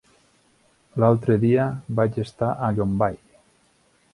[1.03, 1.67] L'altre dia
[1.99, 3.21] vaig estar a Llombai.